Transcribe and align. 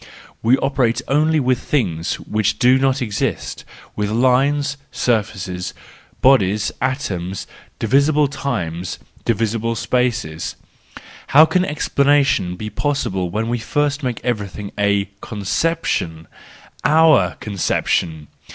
We 0.41 0.57
operate 0.57 1.03
only 1.07 1.39
with 1.39 1.59
things 1.59 2.15
which 2.21 2.57
do 2.57 2.79
not 2.79 3.03
exist, 3.03 3.63
with 3.95 4.09
lines, 4.09 4.75
surfaces, 4.91 5.75
bodies, 6.21 6.71
atoms, 6.81 7.45
divisible 7.77 8.27
times, 8.27 8.97
divisible 9.25 9.75
spaces—how 9.75 11.45
can 11.45 11.63
explanation 11.65 12.47
ever 12.47 12.55
be 12.57 12.71
possible 12.71 13.29
when 13.29 13.47
we 13.47 13.59
first 13.59 14.01
make 14.01 14.19
everything 14.25 14.71
a 14.75 15.05
conception, 15.21 16.27
our 16.83 17.35
conception! 17.39 18.27